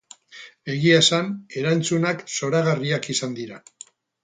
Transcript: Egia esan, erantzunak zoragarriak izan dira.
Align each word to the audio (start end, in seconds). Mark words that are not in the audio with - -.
Egia 0.75 0.95
esan, 1.01 1.29
erantzunak 1.61 2.25
zoragarriak 2.39 3.09
izan 3.17 3.39
dira. 3.43 3.63